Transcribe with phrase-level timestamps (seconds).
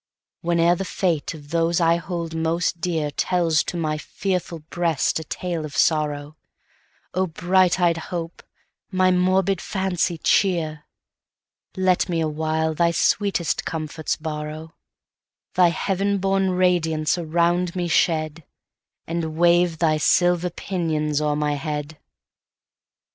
[0.41, 5.63] Whene'er the fate of those I hold most dearTells to my fearful breast a tale
[5.63, 8.41] of sorrow,O bright eyed Hope,
[8.89, 10.85] my morbid fancy cheer;
[11.77, 18.43] Let me awhile thy sweetest comforts borrow:Thy heaven born radiance around me shed,
[19.05, 21.99] And wave thy silver pinions o'er my head!